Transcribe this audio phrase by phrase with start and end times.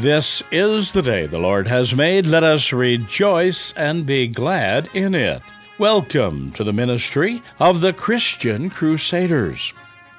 [0.00, 2.26] This is the day the Lord has made.
[2.26, 5.40] Let us rejoice and be glad in it.
[5.78, 9.72] Welcome to the ministry of the Christian Crusaders.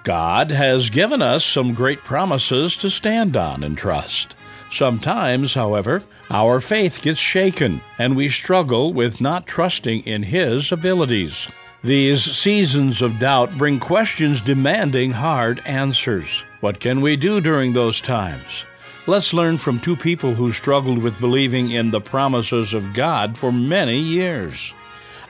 [0.04, 4.34] God has given us some great promises to stand on and trust.
[4.72, 6.02] Sometimes, however,
[6.32, 11.48] our faith gets shaken and we struggle with not trusting in His abilities.
[11.84, 16.44] These seasons of doubt bring questions demanding hard answers.
[16.62, 18.66] What can we do during those times?
[19.10, 23.54] Let's learn from two people who struggled with believing in the promises of God for
[23.54, 24.74] many years.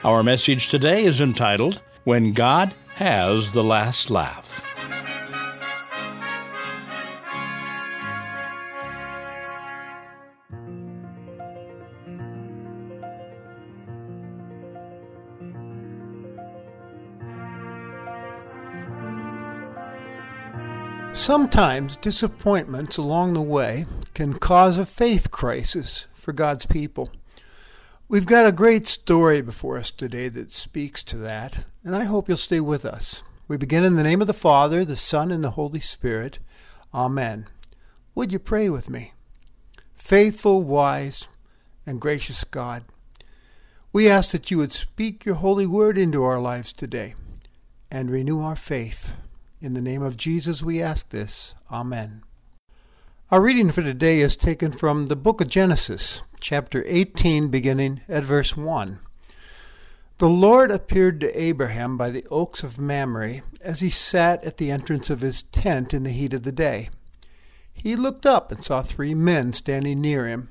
[0.02, 4.67] Our message today is entitled, When God Has the Last Laugh.
[21.28, 23.84] Sometimes disappointments along the way
[24.14, 27.10] can cause a faith crisis for God's people.
[28.08, 32.28] We've got a great story before us today that speaks to that, and I hope
[32.28, 33.22] you'll stay with us.
[33.46, 36.38] We begin in the name of the Father, the Son, and the Holy Spirit.
[36.94, 37.44] Amen.
[38.14, 39.12] Would you pray with me?
[39.96, 41.28] Faithful, wise,
[41.84, 42.84] and gracious God,
[43.92, 47.14] we ask that you would speak your holy word into our lives today
[47.90, 49.14] and renew our faith.
[49.60, 51.56] In the name of Jesus we ask this.
[51.68, 52.22] Amen.
[53.32, 58.22] Our reading for today is taken from the book of Genesis, chapter 18, beginning at
[58.22, 59.00] verse 1.
[60.18, 64.70] The Lord appeared to Abraham by the oaks of Mamre as he sat at the
[64.70, 66.90] entrance of his tent in the heat of the day.
[67.72, 70.50] He looked up and saw three men standing near him.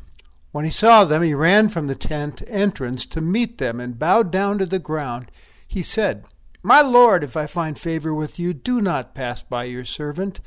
[0.51, 4.31] When he saw them, he ran from the tent entrance to meet them and bowed
[4.31, 5.31] down to the ground.
[5.65, 6.25] He said,
[6.67, 10.41] my lord, if I find favor with you, do not pass by your servant.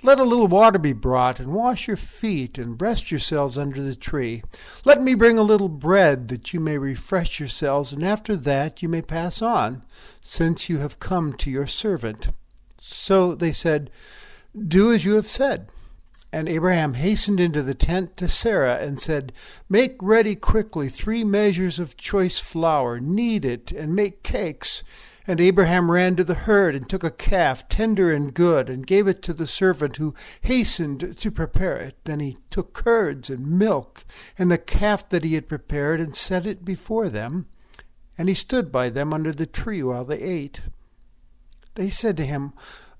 [0.00, 3.96] Let a little water be brought, and wash your feet, and rest yourselves under the
[3.96, 4.44] tree.
[4.84, 8.88] Let me bring a little bread, that you may refresh yourselves, and after that you
[8.88, 9.82] may pass on,
[10.20, 12.28] since you have come to your servant.
[12.80, 13.90] So they said,
[14.56, 15.72] Do as you have said.
[16.32, 19.32] And Abraham hastened into the tent to Sarah and said,
[19.68, 24.84] Make ready quickly three measures of choice flour, knead it, and make cakes.
[25.28, 29.08] And Abraham ran to the herd and took a calf, tender and good, and gave
[29.08, 31.96] it to the servant who hastened to prepare it.
[32.04, 34.04] Then he took curds and milk
[34.38, 37.48] and the calf that he had prepared and set it before them.
[38.16, 40.60] And he stood by them under the tree while they ate.
[41.74, 42.52] They said to him,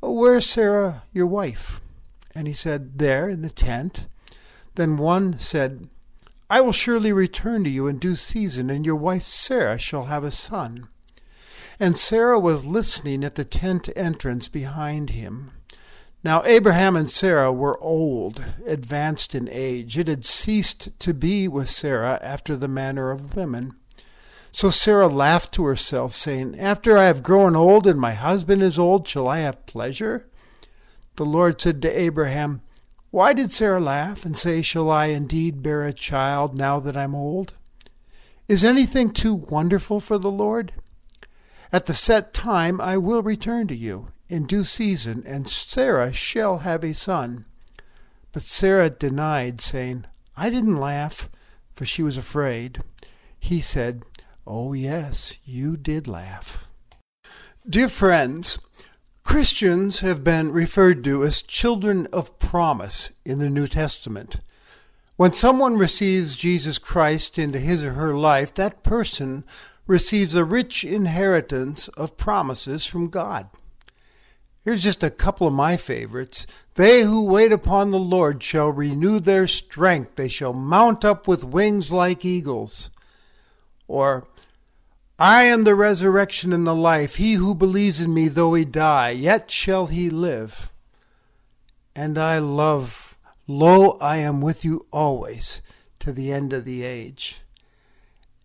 [0.02, 1.80] Where's Sarah, your wife?
[2.34, 4.06] And he said, There in the tent.
[4.74, 5.88] Then one said,
[6.50, 10.22] I will surely return to you in due season, and your wife Sarah shall have
[10.22, 10.88] a son.
[11.78, 15.52] And Sarah was listening at the tent entrance behind him.
[16.24, 19.98] Now Abraham and Sarah were old, advanced in age.
[19.98, 23.74] It had ceased to be with Sarah after the manner of women.
[24.50, 28.78] So Sarah laughed to herself, saying, After I have grown old and my husband is
[28.78, 30.26] old, shall I have pleasure?
[31.16, 32.62] The Lord said to Abraham,
[33.10, 37.14] Why did Sarah laugh and say, Shall I indeed bear a child now that I'm
[37.14, 37.52] old?
[38.48, 40.72] Is anything too wonderful for the Lord?
[41.72, 46.58] At the set time I will return to you in due season, and Sarah shall
[46.58, 47.46] have a son.
[48.32, 50.04] But Sarah denied, saying,
[50.36, 51.28] I didn't laugh,
[51.72, 52.82] for she was afraid.
[53.38, 54.04] He said,
[54.46, 56.68] Oh, yes, you did laugh.
[57.68, 58.58] Dear friends,
[59.24, 64.36] Christians have been referred to as children of promise in the New Testament.
[65.16, 69.44] When someone receives Jesus Christ into his or her life, that person
[69.86, 73.48] receives a rich inheritance of promises from God.
[74.62, 76.44] Here's just a couple of my favorites.
[76.74, 80.16] They who wait upon the Lord shall renew their strength.
[80.16, 82.90] They shall mount up with wings like eagles.
[83.86, 84.26] Or,
[85.20, 87.14] I am the resurrection and the life.
[87.14, 90.72] He who believes in me, though he die, yet shall he live.
[91.94, 93.16] And I love,
[93.46, 95.62] lo, I am with you always
[96.00, 97.40] to the end of the age.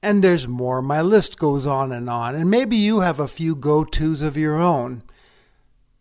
[0.04, 0.82] And there's more.
[0.82, 2.36] My list goes on and on.
[2.36, 5.04] And maybe you have a few go tos of your own.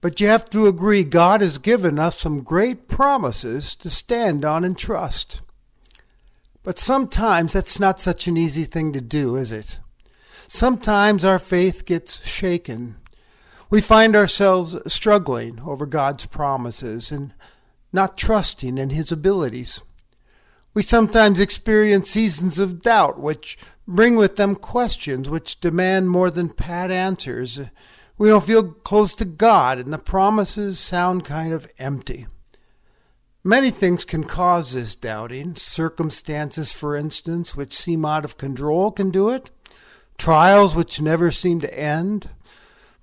[0.01, 4.65] But you have to agree God has given us some great promises to stand on
[4.65, 5.43] and trust.
[6.63, 9.79] But sometimes that's not such an easy thing to do, is it?
[10.47, 12.97] Sometimes our faith gets shaken.
[13.69, 17.35] We find ourselves struggling over God's promises and
[17.93, 19.83] not trusting in His abilities.
[20.73, 23.59] We sometimes experience seasons of doubt, which
[23.89, 27.61] bring with them questions which demand more than pat answers.
[28.17, 32.27] We don't feel close to God, and the promises sound kind of empty.
[33.43, 35.57] Many things can cause this doubting.
[35.57, 39.51] Circumstances, for instance, which seem out of control can do it.
[40.19, 42.29] Trials which never seem to end.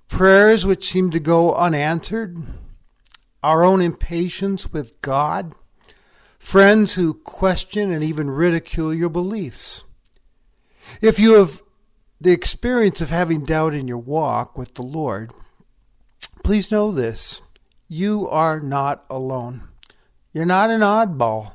[0.06, 2.38] Prayers which seem to go unanswered.
[3.42, 5.52] Our own impatience with God.
[6.48, 9.84] Friends who question and even ridicule your beliefs.
[11.02, 11.60] If you have
[12.18, 15.30] the experience of having doubt in your walk with the Lord,
[16.42, 17.42] please know this
[17.86, 19.68] you are not alone.
[20.32, 21.52] You're not an oddball.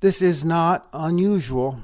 [0.00, 1.82] This is not unusual.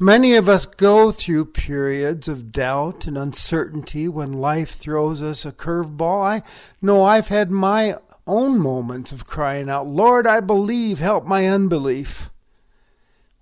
[0.00, 5.52] Many of us go through periods of doubt and uncertainty when life throws us a
[5.52, 6.24] curveball.
[6.24, 6.42] I
[6.80, 12.30] know I've had my own moments of crying out, Lord, I believe, help my unbelief.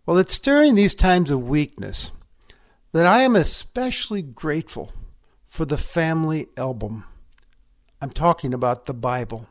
[0.06, 2.12] Well, it's during these times of weakness
[2.92, 4.92] that I am especially grateful
[5.46, 7.04] for the family album.
[8.00, 9.48] I'm talking about the Bible.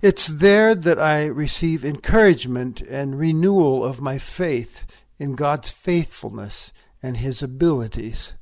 [0.00, 6.72] It's there that I receive encouragement and renewal of my faith in God's faithfulness
[7.02, 8.34] and His abilities.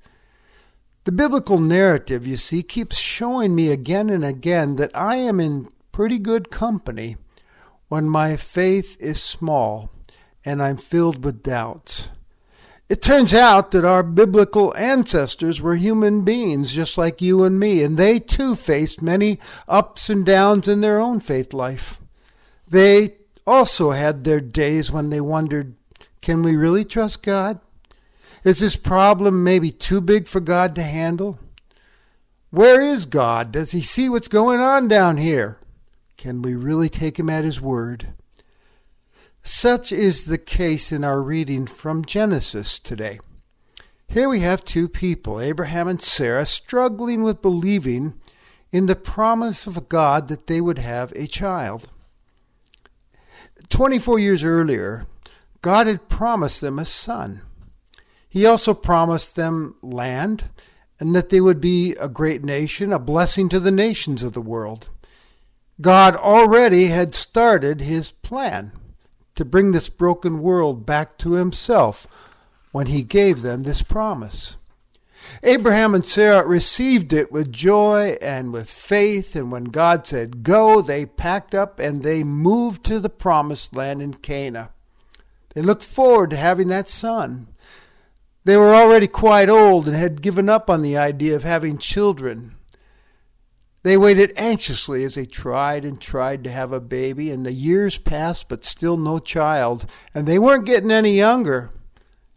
[1.05, 5.69] The biblical narrative, you see, keeps showing me again and again that I am in
[6.01, 7.15] pretty good company
[7.89, 9.93] when my faith is small
[10.47, 12.09] and I'm filled with doubts.
[12.89, 17.83] It turns out that our biblical ancestors were human beings just like you and me,
[17.83, 19.39] and they too faced many
[19.69, 22.01] ups and downs in their own faith life.
[22.67, 23.17] They
[23.47, 25.75] also had their days when they wondered,
[26.23, 27.61] can we really trust God?
[28.43, 31.39] Is this problem maybe too big for God to handle?
[32.49, 33.53] Where is God?
[33.53, 35.59] Does he see what's going on down here?
[36.21, 38.09] Can we really take him at his word?
[39.43, 43.21] Such is the case in our reading from Genesis today.
[44.07, 48.21] Here we have two people, Abraham and Sarah, struggling with believing
[48.71, 51.89] in the promise of God that they would have a child.
[53.71, 55.07] 24 years earlier,
[55.63, 57.41] God had promised them a son.
[58.29, 60.51] He also promised them land
[60.99, 64.43] and that they would be a great nation, a blessing to the nations of the
[64.43, 64.91] world.
[65.81, 68.73] God already had started his plan
[69.35, 72.07] to bring this broken world back to himself
[72.73, 74.57] when he gave them this promise.
[75.43, 80.83] Abraham and Sarah received it with joy and with faith, and when God said go,
[80.83, 84.69] they packed up and they moved to the promised land in Canaan.
[85.55, 87.49] They looked forward to having that son.
[88.45, 92.57] They were already quite old and had given up on the idea of having children.
[93.83, 97.97] They waited anxiously as they tried and tried to have a baby, and the years
[97.97, 99.87] passed, but still no child.
[100.15, 101.71] And they weren't getting any younger.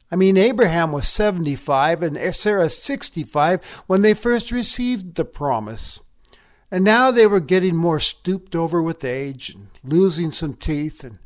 [0.10, 6.00] I mean, Abraham was 75 and Sarah 65 when they first received the promise.
[6.72, 11.20] And now they were getting more stooped over with age and losing some teeth and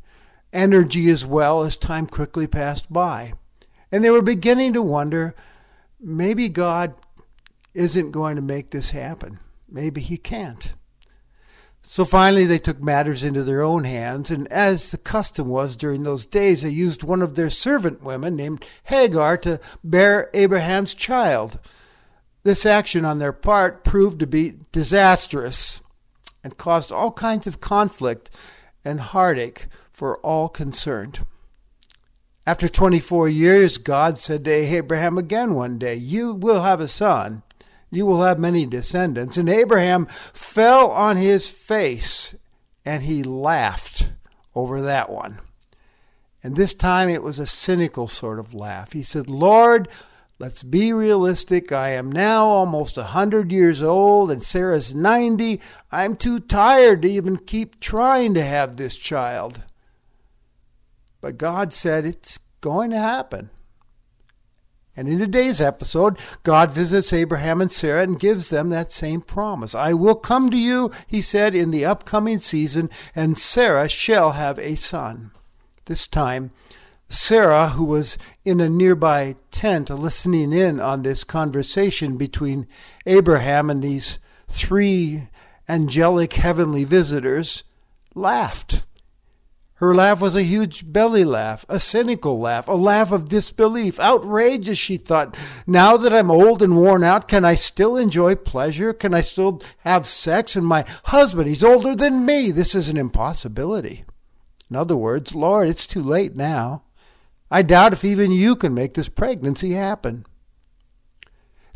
[0.52, 3.34] energy as well as time quickly passed by.
[3.92, 5.34] And they were beginning to wonder
[6.00, 6.94] maybe God
[7.74, 9.38] isn't going to make this happen
[9.68, 10.74] maybe he can't.
[11.82, 16.02] So finally, they took matters into their own hands, and as the custom was during
[16.02, 21.58] those days, they used one of their servant women named Hagar to bear Abraham's child.
[22.42, 25.80] This action on their part proved to be disastrous
[26.44, 28.30] and caused all kinds of conflict
[28.84, 31.24] and heartache for all concerned.
[32.46, 37.42] After 24 years, God said to Abraham again one day, You will have a son
[37.90, 39.36] you will have many descendants.
[39.36, 42.34] And Abraham fell on his face
[42.84, 44.10] and he laughed
[44.54, 45.38] over that one.
[46.42, 48.92] And this time it was a cynical sort of laugh.
[48.92, 49.88] He said, Lord,
[50.38, 51.72] let's be realistic.
[51.72, 55.60] I am now almost a hundred years old and Sarah's 90.
[55.90, 59.64] I'm too tired to even keep trying to have this child.
[61.20, 63.50] But God said it's going to happen.
[64.98, 69.72] And in today's episode, God visits Abraham and Sarah and gives them that same promise.
[69.72, 74.58] I will come to you, he said, in the upcoming season, and Sarah shall have
[74.58, 75.30] a son.
[75.84, 76.50] This time,
[77.08, 82.66] Sarah, who was in a nearby tent listening in on this conversation between
[83.06, 85.28] Abraham and these three
[85.68, 87.62] angelic heavenly visitors,
[88.16, 88.82] laughed.
[89.78, 94.00] Her laugh was a huge belly laugh, a cynical laugh, a laugh of disbelief.
[94.00, 95.38] Outrageous, she thought.
[95.68, 98.92] Now that I'm old and worn out, can I still enjoy pleasure?
[98.92, 100.56] Can I still have sex?
[100.56, 102.50] And my husband, he's older than me.
[102.50, 104.04] This is an impossibility.
[104.68, 106.82] In other words, Lord, it's too late now.
[107.48, 110.26] I doubt if even you can make this pregnancy happen.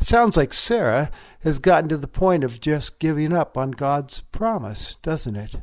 [0.01, 4.19] It sounds like Sarah has gotten to the point of just giving up on God's
[4.19, 5.55] promise, doesn't it?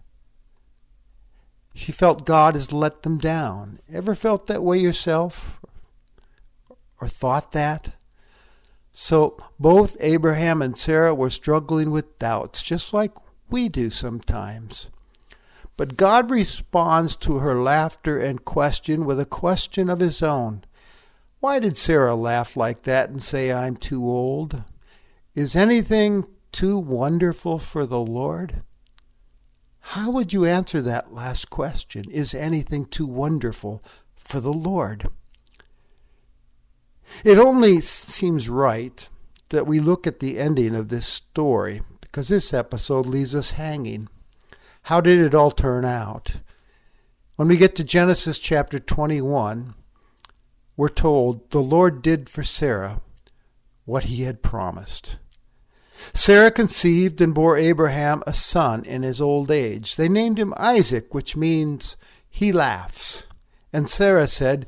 [1.74, 3.80] She felt God has let them down.
[3.92, 5.60] Ever felt that way yourself?
[7.00, 7.94] Or thought that?
[8.92, 13.12] So both Abraham and Sarah were struggling with doubts, just like
[13.48, 14.90] we do sometimes.
[15.76, 20.64] But God responds to her laughter and question with a question of his own.
[21.38, 24.62] Why did Sarah laugh like that and say, I'm too old?
[25.34, 28.62] Is anything too wonderful for the Lord?
[29.80, 32.10] How would you answer that last question?
[32.10, 33.82] Is anything too wonderful
[34.16, 35.08] for the Lord?
[37.24, 39.08] It only seems right
[39.48, 44.08] that we look at the ending of this story because this episode leaves us hanging.
[44.84, 46.36] How did it all turn out?
[47.36, 49.74] When we get to Genesis chapter 21,
[50.76, 53.00] we're told the Lord did for Sarah
[53.84, 55.18] what he had promised.
[56.12, 59.96] Sarah conceived and bore Abraham a son in his old age.
[59.96, 61.96] They named him Isaac, which means
[62.28, 63.26] he laughs.
[63.72, 64.66] And Sarah said,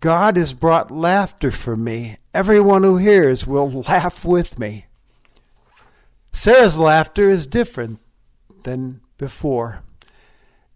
[0.00, 2.16] God has brought laughter for me.
[2.34, 4.86] Everyone who hears will laugh with me.
[6.32, 8.00] Sarah's laughter is different
[8.64, 9.82] than before.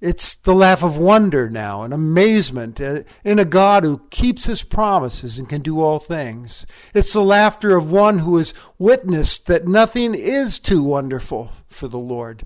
[0.06, 4.62] It's the laugh of wonder now and amazement uh, in a God who keeps his
[4.62, 6.64] promises and can do all things.
[6.94, 11.98] It's the laughter of one who has witnessed that nothing is too wonderful for the
[11.98, 12.44] Lord.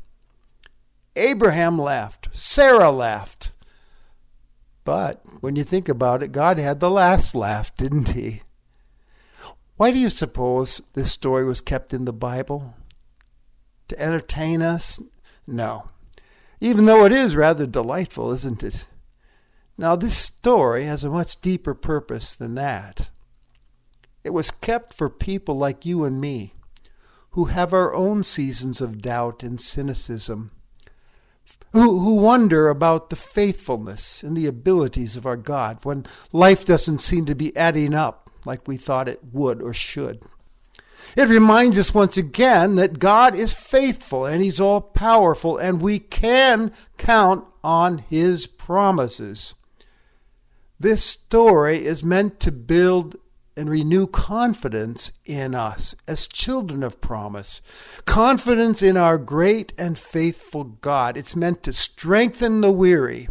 [1.17, 2.31] Abraham laughed.
[2.33, 3.53] Sarah laughed.
[4.83, 8.41] But when you think about it, God had the last laugh, didn't he?
[9.77, 12.73] Why do you suppose this story was kept in the Bible?
[13.89, 14.99] To entertain us?
[15.47, 15.91] No
[16.61, 18.87] even though it is rather delightful, isn't it?
[19.79, 23.09] Now, this story has a much deeper purpose than that.
[24.23, 26.53] It was kept for people like you and me,
[27.31, 30.51] who have our own seasons of doubt and cynicism,
[31.73, 36.99] who, who wonder about the faithfulness and the abilities of our God when life doesn't
[36.99, 40.25] seem to be adding up like we thought it would or should.
[41.17, 45.99] It reminds us once again that God is faithful and He's all powerful, and we
[45.99, 49.55] can count on His promises.
[50.79, 53.17] This story is meant to build
[53.57, 57.61] and renew confidence in us as children of promise,
[58.07, 61.17] confidence in our great and faithful God.
[61.17, 63.29] It's meant to strengthen the weary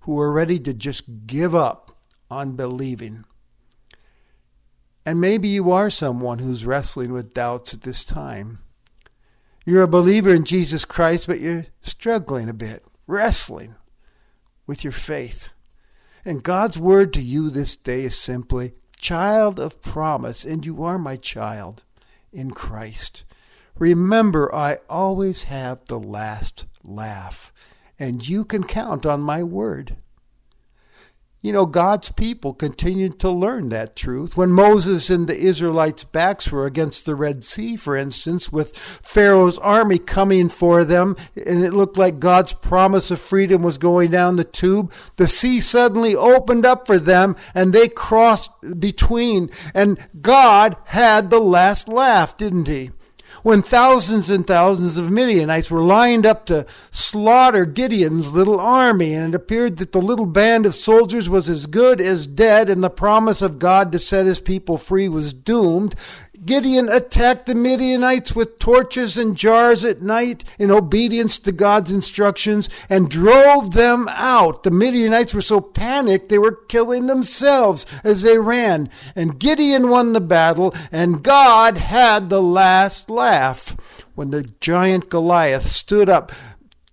[0.00, 1.90] who are ready to just give up
[2.30, 3.24] on believing.
[5.06, 8.58] And maybe you are someone who's wrestling with doubts at this time.
[9.64, 13.76] You're a believer in Jesus Christ, but you're struggling a bit, wrestling
[14.66, 15.52] with your faith.
[16.24, 20.98] And God's word to you this day is simply, Child of promise, and you are
[20.98, 21.84] my child
[22.32, 23.24] in Christ.
[23.78, 27.52] Remember, I always have the last laugh,
[27.96, 29.98] and you can count on my word.
[31.46, 34.36] You know, God's people continued to learn that truth.
[34.36, 39.56] When Moses and the Israelites' backs were against the Red Sea, for instance, with Pharaoh's
[39.58, 44.34] army coming for them, and it looked like God's promise of freedom was going down
[44.34, 48.50] the tube, the sea suddenly opened up for them and they crossed
[48.80, 49.48] between.
[49.72, 52.90] And God had the last laugh, didn't he?
[53.46, 59.32] When thousands and thousands of Midianites were lined up to slaughter Gideon's little army, and
[59.32, 62.90] it appeared that the little band of soldiers was as good as dead, and the
[62.90, 65.94] promise of God to set his people free was doomed,
[66.44, 72.68] Gideon attacked the Midianites with torches and jars at night in obedience to God's instructions
[72.88, 74.62] and drove them out.
[74.62, 78.90] The Midianites were so panicked they were killing themselves as they ran.
[79.14, 85.66] And Gideon won the battle, and God had the last laugh when the giant Goliath
[85.66, 86.32] stood up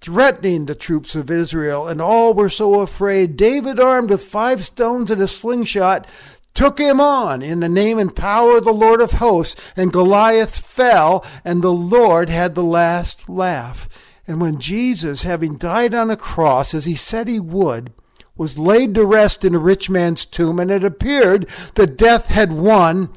[0.03, 3.37] threatening the troops of Israel, and all were so afraid.
[3.37, 6.05] David, armed with five stones and a slingshot,
[6.53, 10.55] took him on in the name and power of the Lord of hosts, and Goliath
[10.55, 13.89] fell, and the Lord had the last laugh.
[14.27, 17.91] And when Jesus, having died on a cross, as he said he would,
[18.35, 22.51] was laid to rest in a rich man's tomb, and it appeared that death had
[22.51, 23.09] won,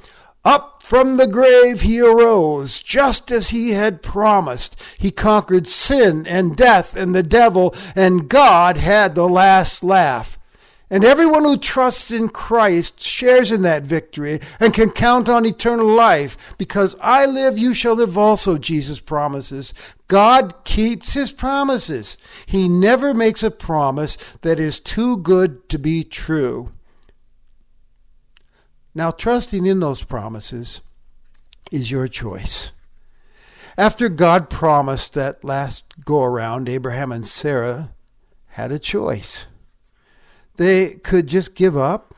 [0.44, 4.80] up from the grave he arose, just as he had promised.
[4.98, 10.35] He conquered sin and death and the devil, and God had the last laugh.
[10.88, 15.88] And everyone who trusts in Christ shares in that victory and can count on eternal
[15.88, 16.54] life.
[16.58, 19.74] Because I live, you shall live also, Jesus promises.
[20.06, 22.16] God keeps his promises.
[22.46, 26.70] He never makes a promise that is too good to be true.
[28.94, 30.82] Now, trusting in those promises
[31.72, 32.70] is your choice.
[33.76, 37.92] After God promised that last go around, Abraham and Sarah
[38.50, 39.46] had a choice.
[40.56, 42.14] They could just give up,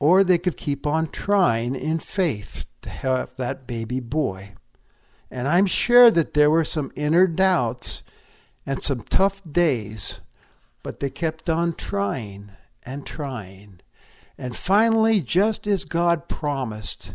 [0.00, 4.54] or they could keep on trying in faith to have that baby boy.
[5.30, 8.02] And I'm sure that there were some inner doubts
[8.64, 10.20] and some tough days,
[10.82, 12.52] but they kept on trying
[12.84, 13.80] and trying.
[14.38, 17.14] And finally, just as God promised,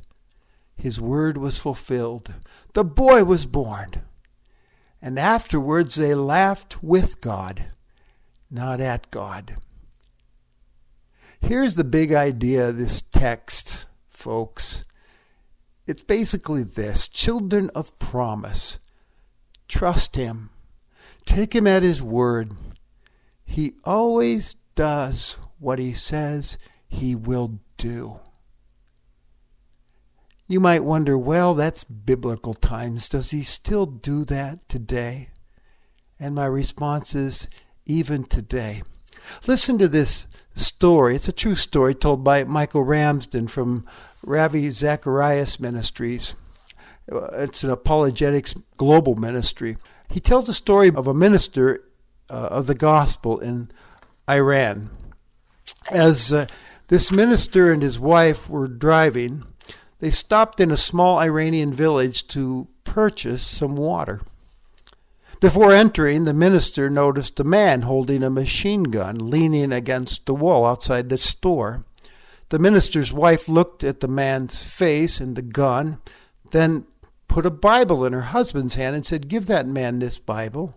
[0.75, 2.35] his word was fulfilled.
[2.73, 3.89] The boy was born.
[5.01, 7.67] And afterwards they laughed with God,
[8.49, 9.55] not at God.
[11.41, 14.85] Here's the big idea of this text, folks.
[15.87, 18.79] It's basically this children of promise.
[19.67, 20.51] Trust Him,
[21.25, 22.53] take Him at His word.
[23.43, 26.57] He always does what He says
[26.87, 28.19] He will do.
[30.47, 33.09] You might wonder, well, that's biblical times.
[33.09, 35.29] Does He still do that today?
[36.19, 37.49] And my response is,
[37.85, 38.83] even today.
[39.47, 41.15] Listen to this story.
[41.15, 43.85] It's a true story told by Michael Ramsden from
[44.23, 46.35] Ravi Zacharias Ministries.
[47.07, 49.77] It's an apologetics global ministry.
[50.09, 51.83] He tells the story of a minister
[52.29, 53.71] uh, of the gospel in
[54.29, 54.89] Iran.
[55.89, 56.47] As uh,
[56.87, 59.45] this minister and his wife were driving,
[59.99, 64.21] they stopped in a small Iranian village to purchase some water.
[65.41, 70.67] Before entering, the minister noticed a man holding a machine gun leaning against the wall
[70.67, 71.83] outside the store.
[72.49, 75.99] The minister's wife looked at the man's face and the gun,
[76.51, 76.85] then
[77.27, 80.75] put a Bible in her husband's hand and said, Give that man this Bible.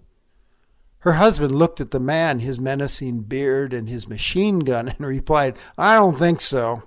[1.01, 5.59] Her husband looked at the man, his menacing beard, and his machine gun, and replied,
[5.77, 6.85] I don't think so.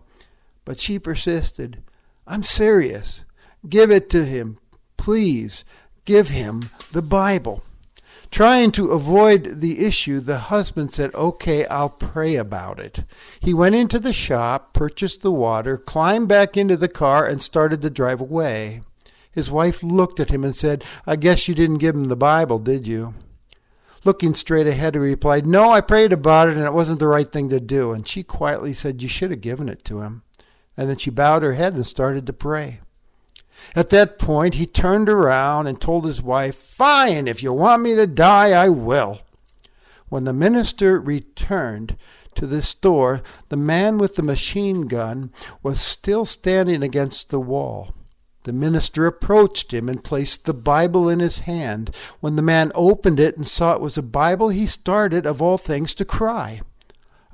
[0.65, 1.83] But she persisted,
[2.25, 3.23] I'm serious.
[3.69, 4.57] Give it to him,
[4.97, 5.63] please.
[6.05, 7.61] Give him the Bible.
[8.29, 13.03] Trying to avoid the issue, the husband said, Okay, I'll pray about it.
[13.39, 17.81] He went into the shop, purchased the water, climbed back into the car, and started
[17.81, 18.81] to drive away.
[19.31, 22.59] His wife looked at him and said, I guess you didn't give him the Bible,
[22.59, 23.13] did you?
[24.03, 27.31] Looking straight ahead, he replied, No, I prayed about it and it wasn't the right
[27.31, 27.91] thing to do.
[27.91, 30.23] And she quietly said, You should have given it to him.
[30.75, 32.79] And then she bowed her head and started to pray.
[33.75, 37.95] At that point, he turned around and told his wife, Fine, if you want me
[37.95, 39.21] to die, I will.
[40.09, 41.97] When the minister returned
[42.35, 47.93] to the store, the man with the machine gun was still standing against the wall.
[48.43, 51.93] The minister approached him and placed the Bible in his hand.
[52.21, 55.57] When the man opened it and saw it was a Bible, he started, of all
[55.57, 56.61] things, to cry.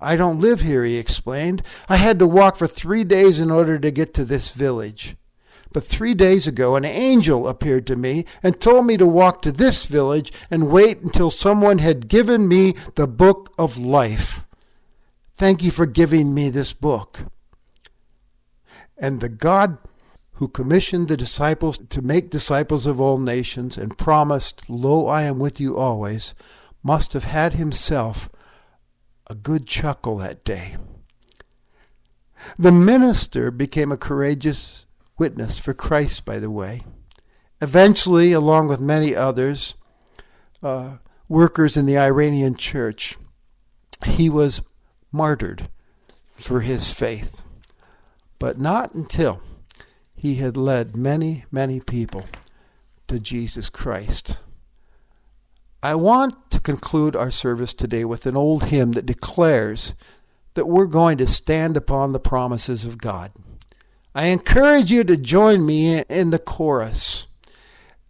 [0.01, 1.61] I don't live here, he explained.
[1.87, 5.15] I had to walk for three days in order to get to this village.
[5.73, 9.51] But three days ago, an angel appeared to me and told me to walk to
[9.51, 14.45] this village and wait until someone had given me the book of life.
[15.35, 17.25] Thank you for giving me this book.
[18.97, 19.79] And the God
[20.33, 25.39] who commissioned the disciples to make disciples of all nations and promised, Lo, I am
[25.39, 26.35] with you always,
[26.83, 28.29] must have had himself
[29.27, 30.77] a good chuckle that day.
[32.59, 34.85] The minister became a courageous
[35.17, 36.81] witness for Christ, by the way.
[37.61, 39.75] Eventually, along with many others,
[40.61, 40.97] uh,
[41.27, 43.15] workers in the Iranian church,
[44.05, 44.61] he was
[45.11, 45.69] martyred
[46.33, 47.41] for his faith.
[48.39, 49.41] But not until
[50.15, 52.25] he had led many, many people
[53.07, 54.39] to Jesus Christ.
[55.81, 59.93] I want to conclude our service today with an old hymn that declares
[60.53, 63.31] that we're going to stand upon the promises of God.
[64.15, 67.25] I encourage you to join me in the chorus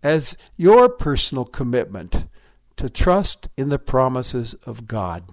[0.01, 2.25] as your personal commitment
[2.75, 5.23] to trust in the promises of God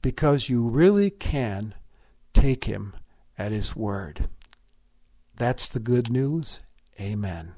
[0.00, 1.74] because you really can
[2.32, 2.94] take Him
[3.36, 4.30] at His word.
[5.36, 6.60] That's the good news.
[6.98, 7.52] Amen.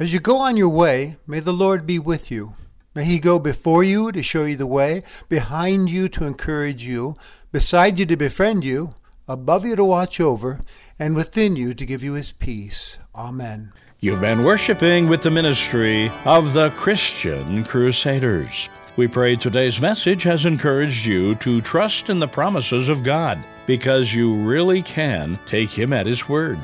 [0.00, 2.54] As you go on your way, may the Lord be with you.
[2.96, 7.16] May He go before you to show you the way, behind you to encourage you,
[7.52, 8.90] beside you to befriend you
[9.28, 10.60] above you to watch over,
[10.98, 12.98] and within you to give you his peace.
[13.14, 13.72] Amen.
[14.00, 18.68] You've been worshiping with the ministry of the Christian Crusaders.
[18.96, 24.14] We pray today's message has encouraged you to trust in the promises of God because
[24.14, 26.58] you really can take Him at His word.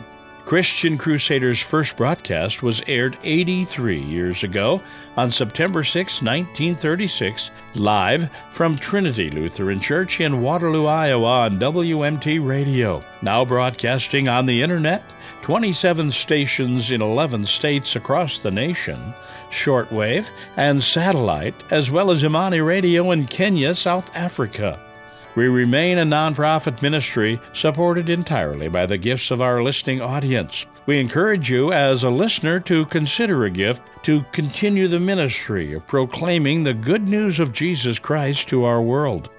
[0.45, 4.83] Christian Crusaders' first broadcast was aired 83 years ago
[5.17, 13.03] on September 6, 1936, live from Trinity Lutheran Church in Waterloo, Iowa on WMT Radio.
[13.23, 15.03] Now broadcasting on the internet,
[15.43, 19.15] 27 stations in 11 states across the nation,
[19.51, 24.79] shortwave and satellite, as well as Imani Radio in Kenya, South Africa.
[25.35, 30.67] We remain a nonprofit ministry supported entirely by the gifts of our listening audience.
[30.85, 35.87] We encourage you as a listener to consider a gift to continue the ministry of
[35.87, 39.31] proclaiming the good news of Jesus Christ to our world.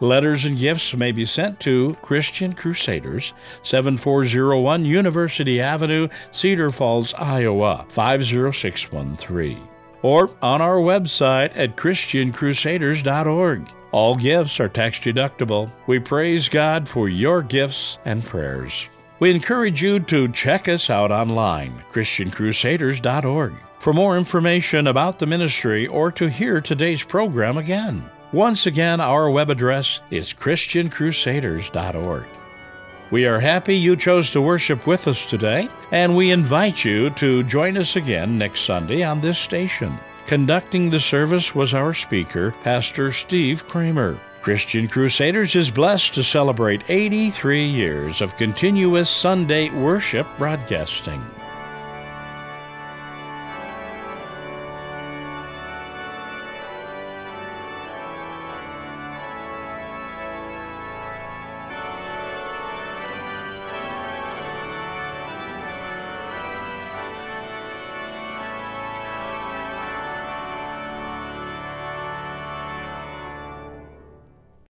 [0.00, 7.84] Letters and gifts may be sent to Christian Crusaders, 7401 University Avenue, Cedar Falls, Iowa,
[7.88, 9.67] 50613,
[10.02, 13.70] or on our website at ChristianCrusaders.org.
[13.90, 15.72] All gifts are tax deductible.
[15.86, 18.88] We praise God for your gifts and prayers.
[19.20, 25.86] We encourage you to check us out online, ChristianCrusaders.org, for more information about the ministry
[25.88, 28.08] or to hear today's program again.
[28.32, 32.26] Once again, our web address is ChristianCrusaders.org.
[33.10, 37.42] We are happy you chose to worship with us today, and we invite you to
[37.44, 39.98] join us again next Sunday on this station.
[40.26, 44.20] Conducting the service was our speaker, Pastor Steve Kramer.
[44.42, 51.24] Christian Crusaders is blessed to celebrate 83 years of continuous Sunday worship broadcasting.